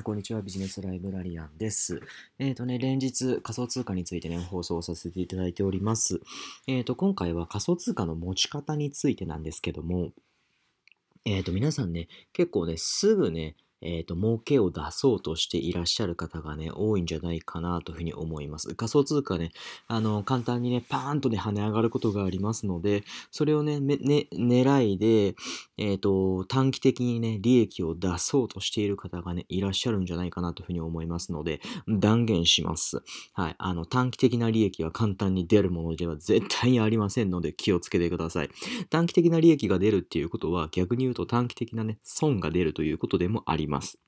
[0.00, 0.42] ん、こんにちは。
[0.42, 2.00] ビジネスライブラリアンです。
[2.38, 6.20] えっ、ー、とね、連日仮想通貨についてね、放送させていただいております。
[6.66, 10.10] えっ、ー、と、今回は仮想通貨の持ち方についてなんですけども、
[11.24, 18.74] えっ、ー、と、皆さんね、結構ね、すぐね、えっ、ー、と、儲けを出そうとしていらっしゃる方がね、多いんじゃないかなというふうに思います。
[18.74, 19.52] 仮想通貨ね、
[19.88, 23.96] あの、簡単にね、パーンとね、跳ね上がることがありますので、それをね、ね
[24.32, 25.34] 狙いで、
[25.78, 33.02] えっ、ー、と、短期的にね、利益を出そうとしている方がね、いらっしゃるんじゃないかなというふうに思いますので、断言します。
[33.32, 33.54] はい。
[33.58, 38.50] あの、短期的な利益は簡単に出るものでは 絶対にありませんので、気をつけてください。
[38.90, 43.69] 短期的な利益が出るっていうことは、逆に言うと短期的なね、損が出るということでもあります。
[43.70, 43.98] ます。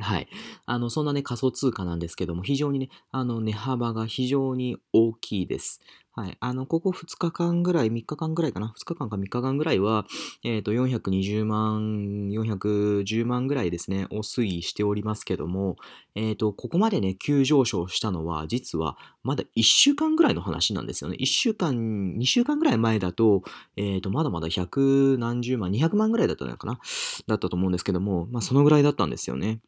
[0.00, 0.28] はい。
[0.66, 5.80] あの、そんなね、仮想通貨なんですけども、非常にね、あの、値幅が非常に大きいです。
[6.18, 6.36] はい。
[6.40, 10.04] あの、ここ2日間ぐらい、3日間ぐらいかな ?2 日間か3日間ぐらいは、
[10.42, 15.76] えっ、ー、と、420万、410万ぐらいですね、を推移しておりますけども、
[16.16, 21.16] えっ、ー、と、ここまでね、急上昇したのは、実は、まだ1週間ぐらいの話なんですよね。
[21.20, 21.76] 1週間、
[22.18, 23.44] 2週間ぐらい前だと、
[23.76, 26.80] えっ、ー、と、まだまだ100何十万、200万ぐらいだったのかな？
[27.28, 29.60] だったと思うんですけども、まあ、そのぐらいだったんですよね。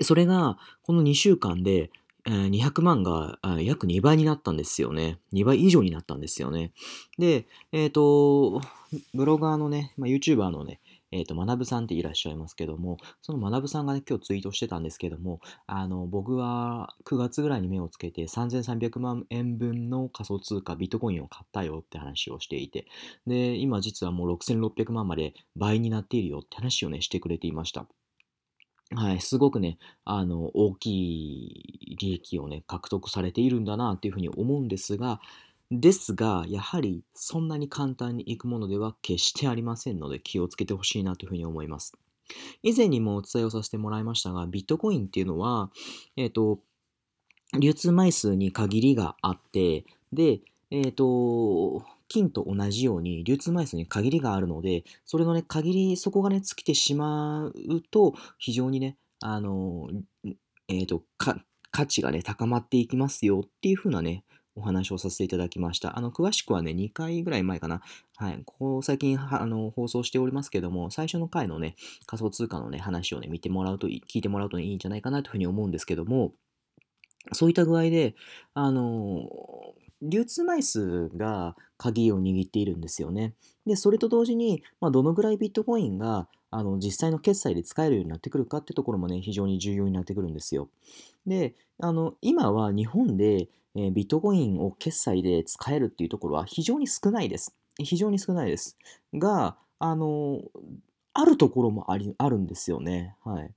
[0.00, 1.90] それが、この2週間で、
[2.24, 5.18] 200万が約2倍になったんですよね。
[5.32, 6.72] 2倍以上になったんですよね。
[7.18, 8.60] で、えっ、ー、と、
[9.14, 10.80] ブロガーのね、まあ、YouTuber のね、
[11.12, 22.86] えっ、ー、と、学さんっていらっしゃいますけども、その学さんがね、今日ツイートしてたんですけども、あの、僕は9月ぐらいに目をつけて3300万円分の仮想通貨ビットコインを買ったよって話をしていて、
[23.26, 27.86] で、今実はもう6600万まで倍になっているよって話をね、してくれていました。
[28.94, 30.86] はい、すごくね、あの、大き
[31.92, 35.20] い利益をね、獲得されているんだなっていうふうに思うんですが、
[35.70, 41.94] ですが、やはりそんなに簡単にいくものでは決してありませんので気をつけてほしいなというふうに思います。
[42.62, 45.70] 以前にもお伝えをさせてもらいましたが、ビットコインっていうのは、
[46.16, 46.60] えっ、ー、と、
[47.58, 50.40] 流通枚数に限りがあって、で、
[50.70, 59.88] えっ、ー、と、金と同じように流通枚数に限りがあるので、それのね、限り、そこがね、尽きてしまうと、非常にね、あの、
[60.68, 64.24] えっ、ー、と、価値がね、高まっていきますよっていう風なね、
[64.54, 65.96] お話をさせていただきました。
[65.96, 67.80] あの、詳しくはね、2回ぐらい前かな。
[68.16, 68.42] はい。
[68.44, 71.74] ここ最近あの放送しておりますけども、最初の回のね、
[72.06, 76.32] 仮想通貨のね、話をね、見てもらうと、聞いてもらうと、いいんじゃないかなというふうに思うんですけども、
[77.32, 78.14] そういった具合で、
[78.52, 79.28] あの
[80.02, 83.34] 流通枚数が鍵を握っているんですよね。
[83.66, 90.68] で、それと同時に、まあ、どのぐらいビットコインがあの実際の決済で使えるようになってくるかってところもね、非常に重要になってくるんですよ。
[91.26, 97.56] で、あの今は日本で、え、ビットコインを決済で使えるっていうところは非常に少ないです。
[97.78, 98.76] 非常に少ないです。
[99.14, 100.42] が、あの、
[101.14, 103.16] あるところもありあるんですよね。
[103.24, 103.50] はい。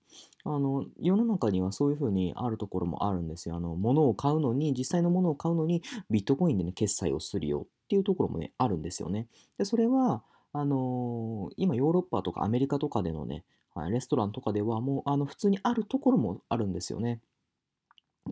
[0.45, 3.55] あの、世の中にはそういうふうにあるところもあるんですよ。
[3.55, 9.27] あの、物を買うのに、実際のものを買うのに、ビットコインでね、決済をするよっていうところもね、あるんですよね。
[9.57, 10.23] で、それは、
[10.53, 13.43] あのー、今ヨーロッパとかアメリカとかでのね、
[13.89, 17.19] レストランとかではもう、あの、普通にあるところもあるんですよね。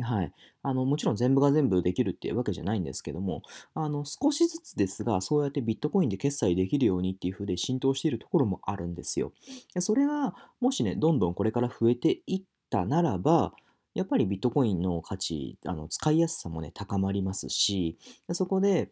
[0.02, 0.34] はい。
[0.64, 3.44] あの、もちろん全部が全部できるっていうわけじゃないんですけども、
[3.76, 9.34] あの、少しずつですが、そうやってビットコインで決済できるようにっていう風で浸透しているところもあるんですよ。
[9.80, 13.54] それが、もしね、どんどんこれから増えていったならば、
[13.94, 17.98] やっぱりビットコインの価値、あの使いやすさもね、高まりますし、
[18.32, 18.92] そこで、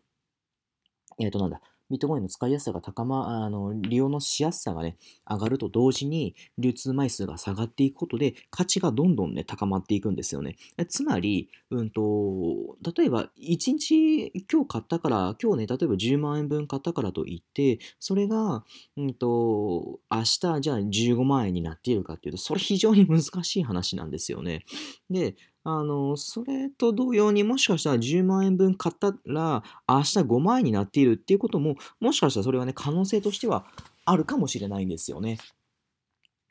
[1.18, 1.62] えっ、ー、と、なんだ、
[1.92, 4.98] ビットコインの使いやすさが高ま、あの、利用のしやすさがね、
[5.30, 10.56] 上がると同時に、流通枚数が下がっていくことで、価値がどんどんね、高まっていくんですよね。
[10.90, 18.64] つまり、うんと、例えば、1日、今日買ったから、今日ね、例えば10万円分買ったからといって、それが、
[18.98, 24.64] うんと、明日、じゃあ15万円になっているかっていうと、それ非常に難しい話なんですよね。
[25.10, 33.66] で、あの、それと同様にもしかしたら10万円分買ったら明日5万円になっているっていうことももしかしたらそれはね可能性としては
[34.06, 35.38] あるかもしれないんですよね。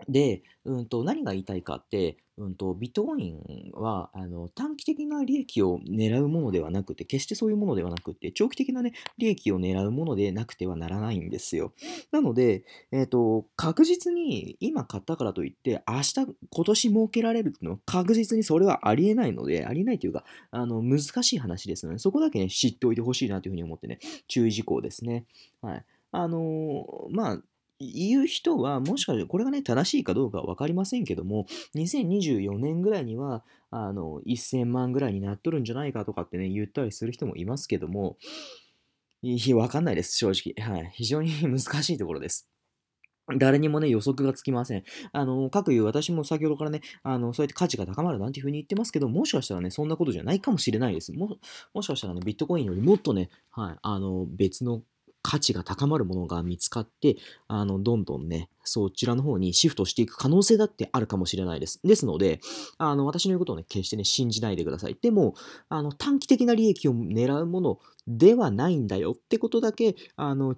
[0.09, 11.75] で、うんと、何が言いたいかって、うんと、ビットコインはあの短期的な利益を狙うものではなくて、決してそういうものではなくて、長期的な、ね、利益を狙うものでなくてはならないんですよ。
[12.13, 16.15] なので、えーと、確実に今買ったからといって、明日、
[16.51, 23.99] 今年儲けられるっていうのは確実にそれはありえないので、ありえないというか、あの難しい話ですので、そこだけね、知っておいてほしいなというふうに思ってね、
[24.29, 25.27] 注意事項ですね。
[25.61, 25.85] はい。
[26.13, 27.43] あの、まあ、
[27.81, 38.19] 言う人は、もしかしてこれがね、正しいかどうかは分かりませんけども、2024年ぐらいには、あの、1000万ぐらいになっとるんじゃないかとかってね、言ったりする人もいますけども、
[39.23, 40.67] い分かんないです、正直。
[40.67, 40.91] はい。
[40.95, 42.49] 非常に 難しいところです。
[43.39, 44.83] 誰にもね、予測がつきません。
[45.13, 51.13] あの、各いう私も先ほどからね、あの、そうやって価値が高まるなんていうふうに言ってますけど、もしかしたらね、そんなことじゃないかもしれないです。
[51.13, 51.39] も、
[51.73, 54.83] もしかしたらね、ビットコインよりもっとね、はい、あの、別の
[55.23, 57.17] 価値が高まるものが見つかって、
[57.49, 61.81] あの、どんどんね、そちらの方にシフトしていく可能性だってあるかもしれないです。
[61.85, 62.41] ですので、
[62.79, 64.97] あの、私の言うことをね、決してね、信じないでください。
[65.01, 65.35] でも、
[65.69, 70.55] あの、短期的な利益を狙うものではないんだよってことだけ、あの、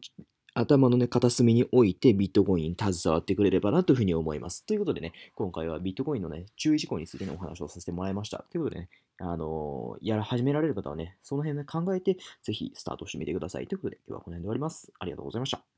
[0.54, 4.66] 頭のね、片隅に置いてビットコインに携わってくれればなというふうに思います。
[4.66, 8.44] ということでね、今回はビットコインのね、注意事項についてのお話をさせてもらいました。
[8.50, 8.88] ということでね、
[9.18, 13.66] あのー、やら始められる方はね、その辺ね、考えて、ぜひスタートしてみてください。
[13.66, 14.92] ということで、今日はこの辺で終わります。
[14.98, 15.72] ありがとうございました。